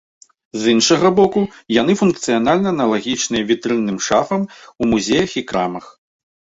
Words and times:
З 0.61 0.71
іншага 0.77 1.11
боку, 1.19 1.43
яны 1.81 1.93
функцыянальна 2.01 2.67
аналагічныя 2.77 3.47
вітрынным 3.53 4.03
шафам 4.09 4.41
у 4.53 4.83
музеях 4.95 5.29
і 5.41 5.49
крамах. 5.49 5.85